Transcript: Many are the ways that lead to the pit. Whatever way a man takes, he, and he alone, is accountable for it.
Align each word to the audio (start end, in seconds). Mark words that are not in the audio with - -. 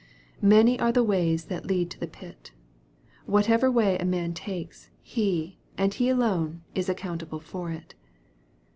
Many 0.41 0.79
are 0.79 0.91
the 0.91 1.03
ways 1.03 1.45
that 1.45 1.67
lead 1.67 1.91
to 1.91 1.99
the 1.99 2.07
pit. 2.07 2.49
Whatever 3.27 3.69
way 3.69 3.99
a 3.99 4.03
man 4.03 4.33
takes, 4.33 4.89
he, 5.03 5.59
and 5.77 5.93
he 5.93 6.09
alone, 6.09 6.63
is 6.73 6.89
accountable 6.89 7.39
for 7.39 7.69
it. 7.69 7.93